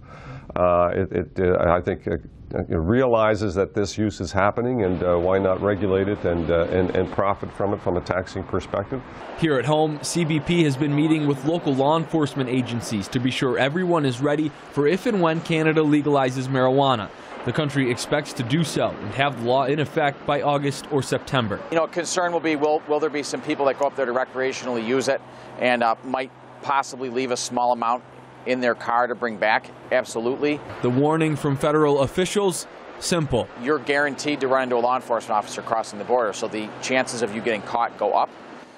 [0.55, 2.21] Uh, it, it, uh, I think it,
[2.69, 6.63] it realizes that this use is happening, and uh, why not regulate it and, uh,
[6.65, 9.01] and, and profit from it from a taxing perspective?
[9.39, 13.57] Here at home, CBP has been meeting with local law enforcement agencies to be sure
[13.57, 17.09] everyone is ready for if and when Canada legalizes marijuana.
[17.45, 21.03] The country expects to do so and have the law in effect by August or
[21.03, 21.61] September.
[21.69, 24.07] You know, concern will be will, will there be some people that go up there
[24.07, 25.21] to recreationally use it
[25.59, 26.31] and uh, might
[26.63, 28.03] possibly leave a small amount
[28.47, 29.69] in their car to bring back?
[29.91, 30.59] Absolutely.
[30.81, 32.65] The warning from federal officials
[32.99, 33.47] simple.
[33.61, 37.21] You're guaranteed to run into a law enforcement officer crossing the border, so the chances
[37.21, 38.31] of you getting caught go up.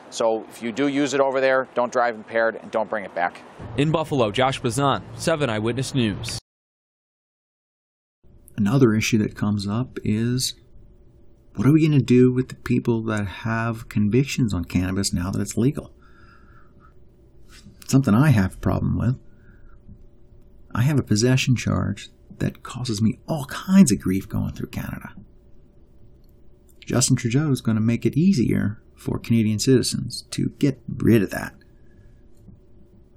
[0.10, 3.16] So if you do use it over there, don't drive impaired and don't bring it
[3.16, 3.40] back.
[3.78, 6.40] In Buffalo, Josh Bazan, 7 Eyewitness News.
[8.58, 10.56] Another issue that comes up is
[11.56, 15.30] what are we going to do with the people that have convictions on cannabis now
[15.30, 15.94] that it's legal?
[17.88, 19.18] Something I have a problem with.
[20.74, 25.14] I have a possession charge that causes me all kinds of grief going through Canada.
[26.86, 31.30] Justin Trudeau is going to make it easier for Canadian citizens to get rid of
[31.30, 31.54] that.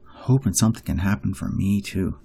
[0.07, 2.19] Hoping something can happen for me too.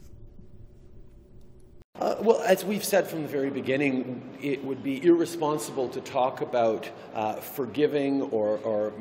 [1.99, 6.41] Uh, well, as we've said from the very beginning, it would be irresponsible to talk
[6.41, 8.91] about uh, forgiving or, or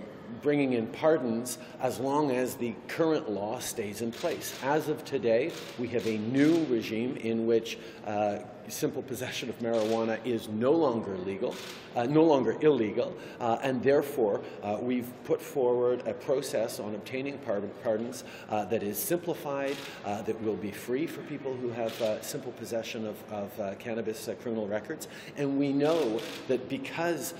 [0.43, 4.59] bringing in pardons as long as the current law stays in place.
[4.63, 10.19] As of today, we have a new regime in which uh, simple possession of marijuana
[10.25, 11.55] is no longer legal,
[11.97, 17.39] uh, no longer illegal, uh, and therefore uh, we've put forward a process on obtaining
[17.39, 21.93] pardon, pardons uh, that is simplified, uh, that will be free for people who have
[22.23, 27.35] simple possession of, of cannabis criminal records, and we know that because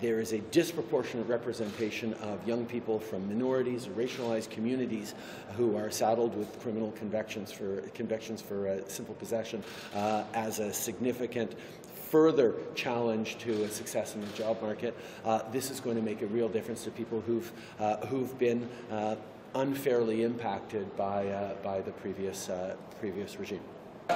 [0.00, 5.14] there is a disproportionate representation of young people from minorities or racialized communities
[5.56, 9.62] who are saddled with criminal convictions for convictions for uh, simple possession
[9.94, 11.54] uh, as a significant
[12.10, 14.96] further challenge to success in the job market.
[15.24, 18.68] Uh, this is going to make a real difference to people who've uh, who've been
[18.90, 19.14] uh,
[19.54, 22.50] unfairly impacted by uh, by the previous
[22.98, 23.60] previous regime.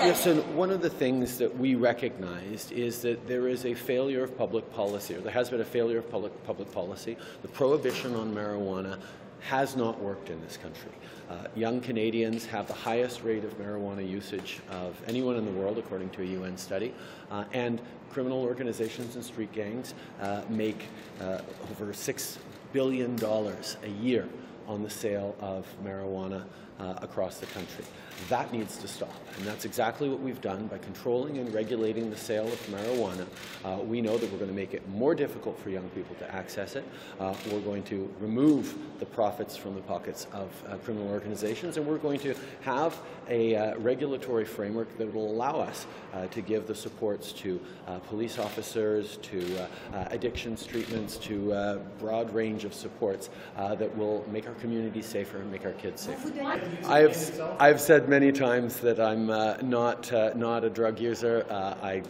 [0.02, 4.36] Listen, one of the things that we recognized is that there is a failure of
[4.36, 7.16] public policy, or there has been a failure of public, public policy.
[7.42, 8.98] The prohibition on marijuana
[9.40, 10.90] has not worked in this country.
[11.30, 15.78] Uh, young Canadians have the highest rate of marijuana usage of anyone in the world,
[15.78, 16.94] according to a UN study,
[17.30, 17.80] uh, and
[18.10, 20.88] criminal organizations and street gangs uh, make
[21.20, 22.38] uh, over $6
[22.72, 24.28] billion a year
[24.66, 26.44] on the sale of marijuana
[26.78, 27.84] uh, across the country.
[28.28, 32.16] That needs to stop, and that's exactly what we've done by controlling and regulating the
[32.16, 33.26] sale of marijuana.
[33.64, 36.34] Uh, we know that we're going to make it more difficult for young people to
[36.34, 36.84] access it.
[37.18, 41.84] Uh, we're going to remove the profits from the pockets of uh, criminal organizations, and
[41.84, 45.86] we're going to have a uh, regulatory framework that will allow us
[46.30, 47.60] to give the supports to
[48.08, 49.66] police officers, to
[50.10, 55.50] addictions treatments, to a broad range of supports that will make our communities safer and
[55.50, 56.30] make our kids safer.
[56.86, 61.46] I've, I've said many times that I'm uh, not, uh, not a drug user.
[61.48, 62.02] Uh, I,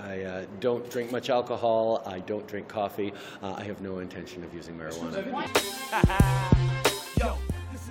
[0.00, 2.02] I uh, don't drink much alcohol.
[2.06, 3.12] I don't drink coffee.
[3.42, 5.26] Uh, I have no intention of using marijuana.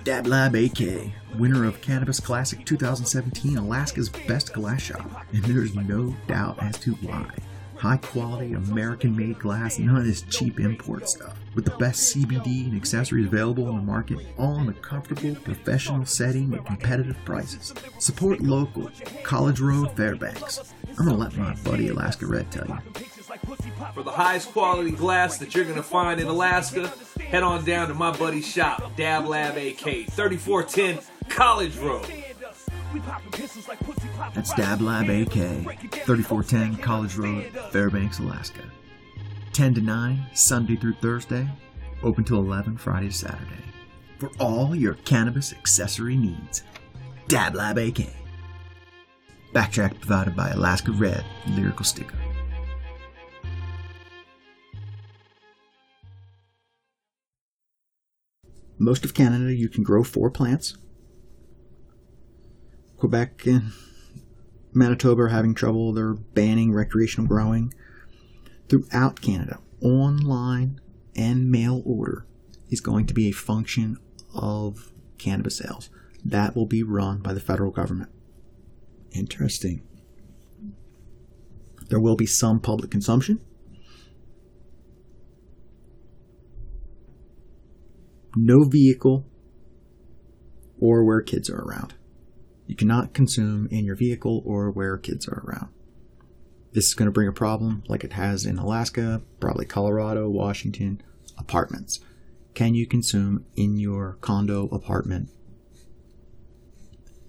[0.02, 5.26] Dab Lab AK, winner of Cannabis Classic 2017, Alaska's best glass shop.
[5.32, 7.28] And there's no doubt as to why.
[7.76, 11.36] High quality, American made glass, none of this cheap import stuff.
[11.54, 16.04] With the best CBD and accessories available on the market, all in a comfortable, professional
[16.06, 17.74] setting at competitive prices.
[17.98, 18.90] Support local,
[19.24, 20.72] College Road, Fairbanks.
[20.98, 22.78] I'm gonna let my buddy Alaska Red tell you.
[23.94, 27.94] For the highest quality glass that you're gonna find in Alaska, head on down to
[27.94, 32.06] my buddy's shop, Dab Lab AK, 3410 College Road.
[34.34, 35.32] That's Dab Lab AK,
[36.04, 38.62] 3410 College Road, Fairbanks, Alaska.
[39.52, 41.48] 10 to 9, Sunday through Thursday,
[42.02, 43.64] open till 11, Friday to Saturday.
[44.18, 46.62] For all your cannabis accessory needs.
[47.28, 48.06] Dab Lab AK.
[49.52, 52.16] Backtrack provided by Alaska Red, Lyrical Sticker.
[58.78, 60.76] Most of Canada, you can grow four plants.
[62.96, 63.72] Quebec and
[64.72, 65.92] Manitoba are having trouble.
[65.92, 67.74] They're banning recreational growing.
[68.70, 70.80] Throughout Canada, online
[71.16, 72.24] and mail order
[72.70, 73.96] is going to be a function
[74.32, 75.90] of cannabis sales.
[76.24, 78.10] That will be run by the federal government.
[79.12, 79.82] Interesting.
[81.88, 83.40] There will be some public consumption.
[88.36, 89.26] No vehicle
[90.80, 91.94] or where kids are around.
[92.68, 95.70] You cannot consume in your vehicle or where kids are around.
[96.72, 101.02] This is going to bring a problem like it has in Alaska, probably Colorado, Washington,
[101.36, 101.98] apartments.
[102.54, 105.30] Can you consume in your condo apartment?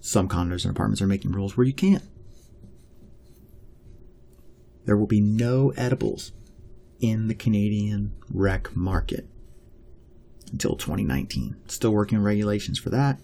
[0.00, 2.04] Some condos and apartments are making rules where you can't.
[4.84, 6.32] There will be no edibles
[7.00, 9.28] in the Canadian rec market
[10.52, 11.56] until 2019.
[11.66, 13.18] Still working on regulations for that.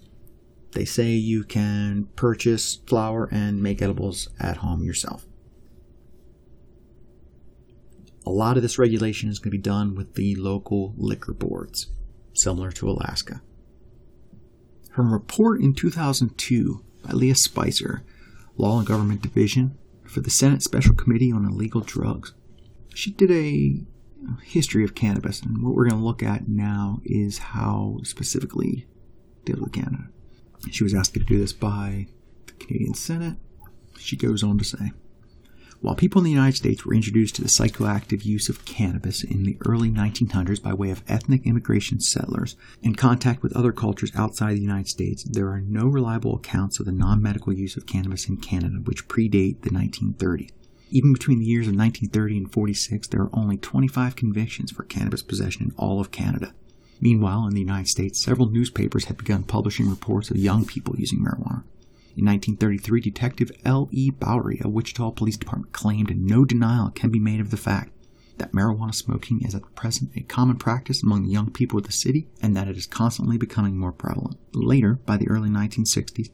[0.72, 5.27] They say you can purchase flower and make edibles at home yourself.
[8.28, 11.86] A lot of this regulation is going to be done with the local liquor boards,
[12.34, 13.40] similar to Alaska.
[14.94, 18.04] From a report in 2002 by Leah Spicer,
[18.58, 22.34] Law and Government Division, for the Senate Special Committee on Illegal Drugs,
[22.94, 23.80] she did a
[24.42, 28.86] history of cannabis, and what we're going to look at now is how specifically
[29.46, 30.04] deals with Canada.
[30.70, 32.08] She was asked to do this by
[32.44, 33.38] the Canadian Senate.
[33.98, 34.92] She goes on to say,
[35.80, 39.44] while people in the United States were introduced to the psychoactive use of cannabis in
[39.44, 44.56] the early 1900s by way of ethnic immigration settlers in contact with other cultures outside
[44.56, 48.28] the United States, there are no reliable accounts of the non medical use of cannabis
[48.28, 50.50] in Canada, which predate the 1930s.
[50.90, 55.22] Even between the years of 1930 and 46, there are only 25 convictions for cannabis
[55.22, 56.54] possession in all of Canada.
[57.00, 61.20] Meanwhile, in the United States, several newspapers had begun publishing reports of young people using
[61.20, 61.62] marijuana.
[62.18, 64.10] In 1933, Detective L.E.
[64.10, 67.92] Bowery of Wichita Police Department claimed no denial can be made of the fact
[68.38, 71.92] that marijuana smoking is at present a common practice among the young people of the
[71.92, 74.36] city and that it is constantly becoming more prevalent.
[74.52, 76.30] Later, by the early 1960s,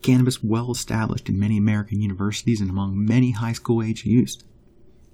[0.00, 4.38] cannabis well established in many American universities and among many high school age youths.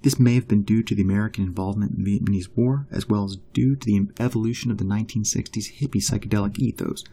[0.03, 3.25] This may have been due to the American involvement in the Vietnamese War, as well
[3.25, 7.03] as due to the evolution of the 1960s hippie psychedelic ethos,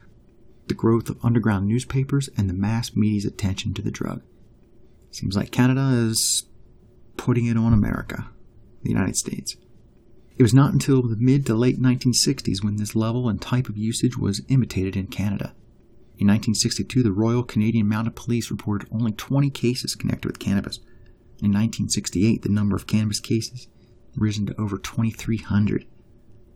[0.70, 4.22] the growth of underground newspapers, and the mass media's attention to the drug.
[5.10, 6.46] Seems like Canada is
[7.18, 8.30] putting it on America,
[8.82, 9.56] the United States.
[10.38, 13.76] It was not until the mid to late 1960s when this level and type of
[13.76, 15.54] usage was imitated in Canada.
[16.16, 20.78] In 1962, the Royal Canadian Mounted Police reported only 20 cases connected with cannabis.
[21.42, 23.68] In 1968, the number of cannabis cases
[24.16, 25.82] risen to over 2,300.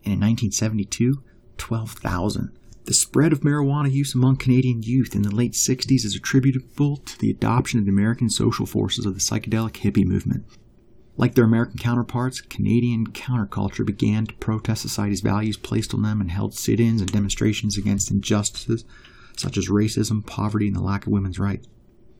[0.05, 1.21] And in 1972,
[1.57, 2.57] 12,000.
[2.85, 7.17] The spread of marijuana use among Canadian youth in the late 60s is attributable to
[7.17, 10.45] the adoption of the American social forces of the psychedelic hippie movement.
[11.17, 16.29] Like their American counterparts, Canadian counterculture began to protest society's values placed on them and
[16.29, 18.85] held sit ins and demonstrations against injustices
[19.35, 21.67] such as racism, poverty, and the lack of women's rights.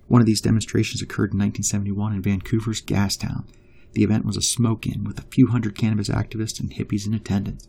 [0.08, 3.46] One of these demonstrations occurred in 1971 in Vancouver's Gastown.
[3.94, 7.14] The event was a smoke in with a few hundred cannabis activists and hippies in
[7.14, 7.68] attendance.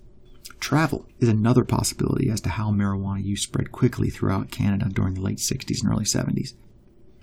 [0.60, 5.20] Travel is another possibility as to how marijuana use spread quickly throughout Canada during the
[5.20, 6.54] late 60s and early 70s.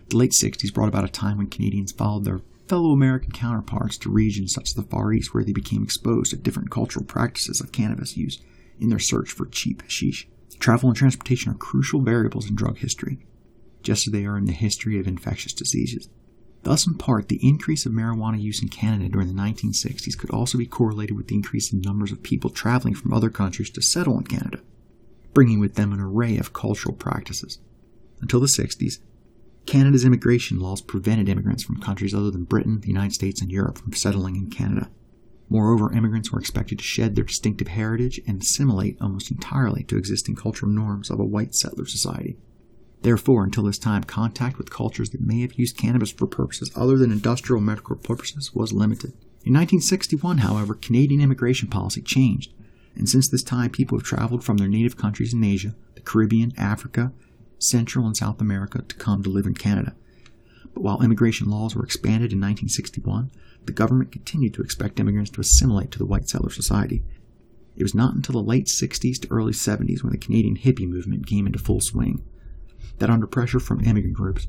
[0.09, 4.09] The late 60s brought about a time when Canadians followed their fellow American counterparts to
[4.09, 7.71] regions such as the Far East where they became exposed to different cultural practices of
[7.71, 8.39] cannabis use
[8.80, 10.28] in their search for cheap hashish.
[10.59, 13.19] Travel and transportation are crucial variables in drug history,
[13.82, 16.09] just as they are in the history of infectious diseases.
[16.64, 20.57] Thus, in part, the increase of marijuana use in Canada during the 1960s could also
[20.57, 24.18] be correlated with the increase in numbers of people traveling from other countries to settle
[24.18, 24.61] in Canada,
[25.34, 27.59] bringing with them an array of cultural practices.
[28.22, 28.99] Until the 60s,
[29.66, 33.78] Canada's immigration laws prevented immigrants from countries other than Britain, the United States, and Europe
[33.78, 34.89] from settling in Canada.
[35.49, 40.36] Moreover, immigrants were expected to shed their distinctive heritage and assimilate almost entirely to existing
[40.36, 42.38] cultural norms of a white settler society.
[43.04, 46.97] Therefore, until this time, contact with cultures that may have used cannabis for purposes other
[46.97, 49.12] than industrial or medical purposes was limited.
[49.43, 52.54] In 1961, however, Canadian immigration policy changed,
[52.95, 56.54] and since this time, people have traveled from their native countries in Asia, the Caribbean,
[56.58, 57.12] Africa,
[57.60, 59.95] Central and South America to come to live in Canada.
[60.74, 63.32] But while immigration laws were expanded in 1961,
[63.66, 67.04] the government continued to expect immigrants to assimilate to the white settler society.
[67.76, 71.28] It was not until the late 60s to early 70s when the Canadian hippie movement
[71.28, 72.24] came into full swing
[72.99, 74.47] that under pressure from immigrant groups,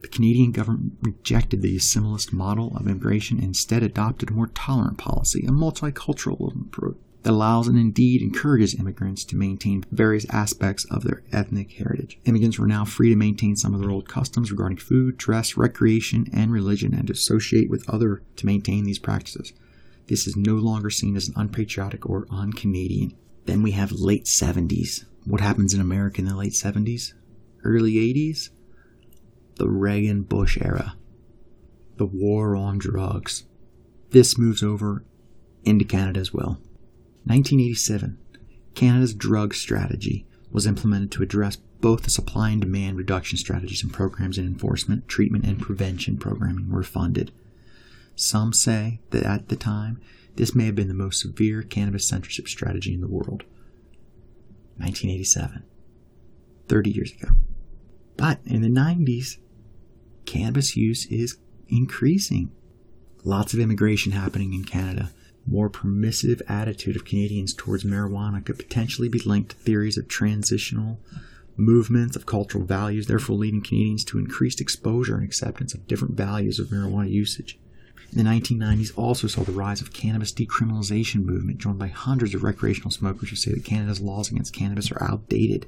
[0.00, 4.98] the Canadian government rejected the assimilist model of immigration and instead adopted a more tolerant
[4.98, 11.02] policy, a multicultural approach that allows and indeed encourages immigrants to maintain various aspects of
[11.02, 12.20] their ethnic heritage.
[12.24, 16.26] Immigrants were now free to maintain some of their old customs regarding food, dress, recreation,
[16.32, 19.52] and religion and to associate with other to maintain these practices.
[20.06, 23.16] This is no longer seen as unpatriotic or un-Canadian.
[23.46, 25.04] Then we have late 70s.
[25.24, 27.12] What happens in America in the late 70s?
[27.66, 28.50] Early 80s?
[29.56, 30.94] The Reagan Bush era.
[31.96, 33.44] The war on drugs.
[34.10, 35.04] this moves over
[35.64, 36.60] into Canada as well.
[37.24, 38.18] 1987,
[38.76, 43.92] Canada's drug strategy was implemented to address both the supply and demand reduction strategies and
[43.92, 47.32] programs in enforcement, treatment, and prevention programming were funded.
[48.14, 50.00] Some say that at the time,
[50.36, 53.42] this may have been the most severe cannabis censorship strategy in the world.
[54.76, 55.64] 1987,
[56.68, 57.28] 30 years ago.
[58.16, 59.38] But in the 90s,
[60.24, 61.38] cannabis use is
[61.68, 62.50] increasing.
[63.24, 65.10] Lots of immigration happening in Canada.
[65.46, 70.98] More permissive attitude of Canadians towards marijuana could potentially be linked to theories of transitional
[71.56, 76.58] movements of cultural values, therefore leading Canadians to increased exposure and acceptance of different values
[76.58, 77.58] of marijuana usage.
[78.12, 82.42] In the 1990s also saw the rise of cannabis decriminalization movement joined by hundreds of
[82.42, 85.66] recreational smokers who say that Canada's laws against cannabis are outdated.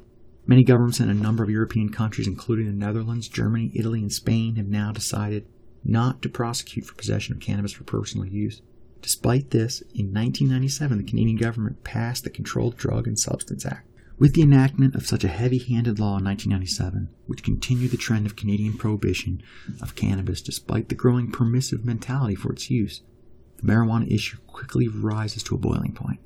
[0.48, 4.56] Many governments in a number of European countries, including the Netherlands, Germany, Italy, and Spain,
[4.56, 5.46] have now decided
[5.84, 8.62] not to prosecute for possession of cannabis for personal use.
[9.02, 13.86] Despite this, in 1997, the Canadian government passed the Controlled Drug and Substance Act.
[14.18, 18.24] With the enactment of such a heavy handed law in 1997, which continued the trend
[18.24, 19.42] of Canadian prohibition
[19.82, 23.02] of cannabis despite the growing permissive mentality for its use,
[23.58, 26.20] the marijuana issue quickly rises to a boiling point.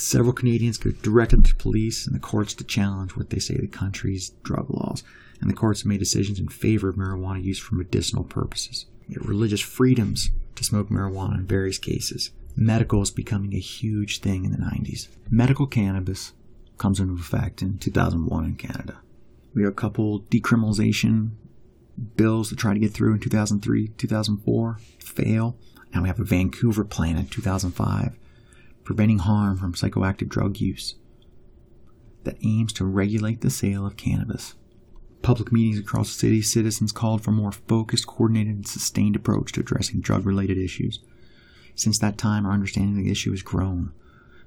[0.00, 3.66] Several Canadians go directly to police and the courts to challenge what they say the
[3.66, 5.02] country's drug laws,
[5.40, 8.86] and the courts made decisions in favor of marijuana use for medicinal purposes.
[9.08, 12.30] Religious freedoms to smoke marijuana in various cases.
[12.54, 15.08] Medical is becoming a huge thing in the 90s.
[15.30, 16.32] Medical cannabis
[16.76, 18.98] comes into effect in 2001 in Canada.
[19.52, 21.30] We have a couple decriminalization
[22.14, 25.56] bills to try to get through in 2003, 2004, fail.
[25.92, 28.16] Now we have a Vancouver plan in 2005,
[28.88, 30.94] preventing harm from psychoactive drug use,
[32.24, 34.54] that aims to regulate the sale of cannabis.
[35.20, 39.52] Public meetings across the city, citizens called for a more focused, coordinated, and sustained approach
[39.52, 41.00] to addressing drug related issues.
[41.74, 43.92] Since that time, our understanding of the issue has grown.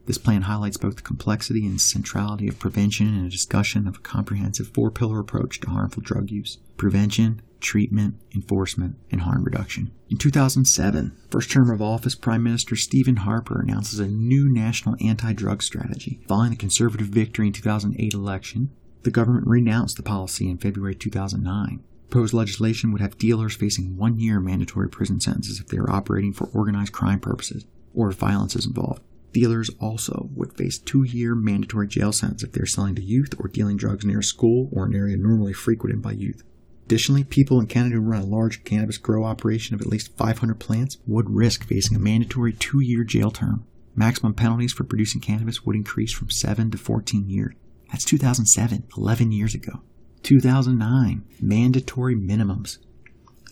[0.05, 4.01] This plan highlights both the complexity and centrality of prevention in a discussion of a
[4.01, 9.91] comprehensive four pillar approach to harmful drug use prevention, treatment, enforcement, and harm reduction.
[10.09, 15.33] In 2007, first term of office, Prime Minister Stephen Harper announces a new national anti
[15.33, 16.19] drug strategy.
[16.27, 18.71] Following the Conservative victory in 2008 election,
[19.03, 21.83] the government renounced the policy in February 2009.
[22.09, 26.33] Proposed legislation would have dealers facing one year mandatory prison sentences if they are operating
[26.33, 29.01] for organized crime purposes or if violence is involved.
[29.33, 33.47] Dealers also would face two year mandatory jail sentence if they're selling to youth or
[33.47, 36.43] dealing drugs near a school or an area normally frequented by youth.
[36.85, 40.59] Additionally, people in Canada who run a large cannabis grow operation of at least 500
[40.59, 43.65] plants would risk facing a mandatory two year jail term.
[43.95, 47.55] Maximum penalties for producing cannabis would increase from 7 to 14 years.
[47.91, 49.81] That's 2007, 11 years ago.
[50.23, 52.77] 2009, mandatory minimums.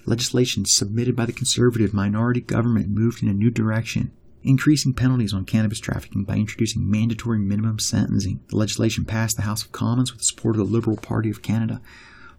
[0.05, 4.11] Legislation submitted by the conservative minority government moved in a new direction,
[4.43, 8.39] increasing penalties on cannabis trafficking by introducing mandatory minimum sentencing.
[8.49, 11.41] The legislation passed the House of Commons with the support of the Liberal Party of
[11.41, 11.81] Canada,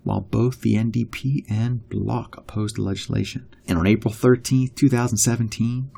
[0.03, 3.48] while both the NDP and Bloc opposed the legislation.
[3.66, 5.90] And on April 13, 2017,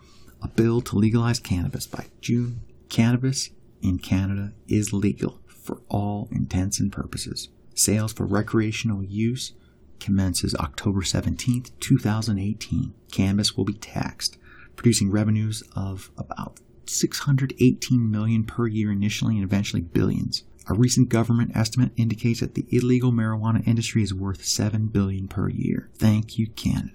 [0.42, 3.50] a bill to legalize cannabis by June, cannabis
[3.80, 7.48] in Canada is legal for all intents and purposes.
[7.74, 9.52] Sales for recreational use
[10.00, 12.94] commences October 17, 2018.
[13.12, 14.36] Cannabis will be taxed,
[14.82, 20.42] producing revenues of about 618 million per year initially and eventually billions.
[20.68, 25.48] A recent government estimate indicates that the illegal marijuana industry is worth 7 billion per
[25.48, 25.88] year.
[25.94, 26.90] Thank you, Canada.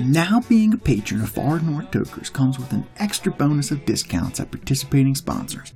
[0.00, 4.40] Now being a patron of Far North Tokers comes with an extra bonus of discounts
[4.40, 5.74] at participating sponsors.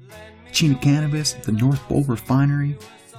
[0.50, 2.76] Chino Cannabis, the North Bowl Refinery,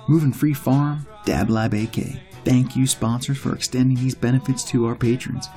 [0.09, 2.34] Moving Free Farm, Dab Lab AK.
[2.45, 5.47] Thank you, sponsors, for extending these benefits to our patrons.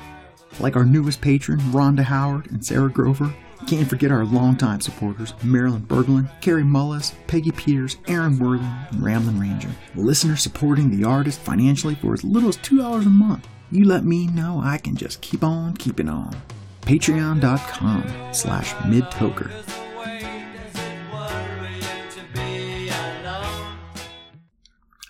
[0.59, 3.32] Like our newest patron, Rhonda Howard and Sarah Grover.
[3.66, 9.39] Can't forget our longtime supporters, Marilyn Berglund, Carrie Mullis, Peggy Peters, Aaron Worthing, and Ramblin'
[9.39, 9.68] Ranger.
[9.95, 13.47] Listeners supporting the artist financially for as little as $2 a month.
[13.70, 16.34] You let me know I can just keep on keeping on.
[16.82, 19.51] Patreon.com slash midtoker.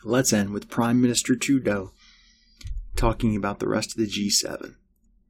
[0.08, 1.92] Let's end with Prime Minister Trudeau
[2.96, 4.76] talking about the rest of the G7.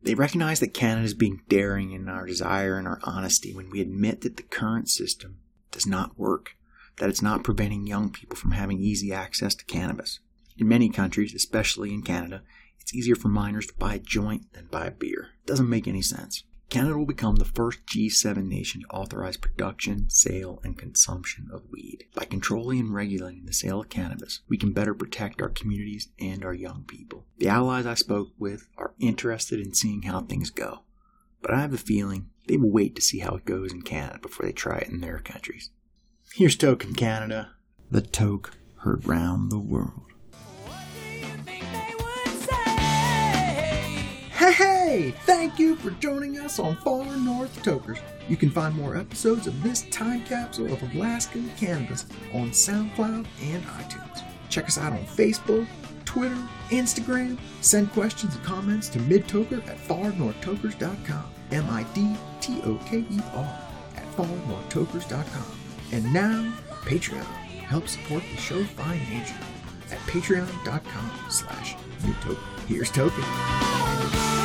[0.05, 3.81] They recognize that Canada is being daring in our desire and our honesty when we
[3.81, 5.41] admit that the current system
[5.73, 6.51] does not work,
[6.99, 10.21] that it's not preventing young people from having easy access to cannabis.
[10.57, 12.45] In many countries, especially in Canada,
[12.79, 15.31] it's easier for minors to buy a joint than buy a beer.
[15.43, 16.45] It doesn't make any sense.
[16.71, 22.05] Canada will become the first G7 nation to authorize production, sale, and consumption of weed.
[22.15, 26.45] By controlling and regulating the sale of cannabis, we can better protect our communities and
[26.45, 27.25] our young people.
[27.39, 30.81] The allies I spoke with are interested in seeing how things go,
[31.41, 34.19] but I have a feeling they will wait to see how it goes in Canada
[34.21, 35.71] before they try it in their countries.
[36.35, 37.53] Here's Token Canada,
[37.91, 40.03] the toke heard round the world.
[44.89, 45.11] Hey!
[45.27, 47.99] Thank you for joining us on Far North Tokers.
[48.27, 53.63] You can find more episodes of this time capsule of Alaskan cannabis on SoundCloud and
[53.65, 54.23] iTunes.
[54.49, 55.67] Check us out on Facebook,
[56.07, 56.39] Twitter,
[56.71, 57.39] Instagram.
[57.61, 61.25] Send questions and comments to midtoker at farnorthtokers.com.
[61.53, 63.59] M I D T O K E R
[63.95, 65.59] at farnorthtokers.com.
[65.93, 66.51] And now,
[66.85, 67.25] Patreon.
[67.67, 69.39] Help support the show financially
[69.91, 72.39] at patreon.com slash midtoker.
[72.67, 74.38] Here's Token.